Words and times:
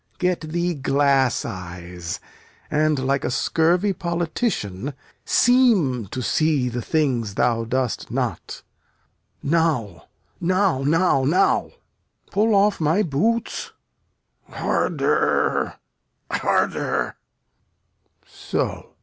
Get 0.17 0.41
thee 0.41 0.73
glass 0.73 1.45
eyes 1.45 2.19
And, 2.71 2.97
like 3.05 3.23
a 3.23 3.29
scurvy 3.29 3.93
politician, 3.93 4.95
seem 5.25 6.07
To 6.07 6.23
see 6.23 6.69
the 6.69 6.81
things 6.81 7.35
thou 7.35 7.65
dost 7.65 8.09
not. 8.09 8.63
Now, 9.43 10.05
now, 10.39 10.81
now, 10.81 11.23
now! 11.23 11.69
Pull 12.31 12.55
off 12.55 12.81
my 12.81 13.03
boots. 13.03 13.73
Harder, 14.49 15.75
harder! 16.31 17.15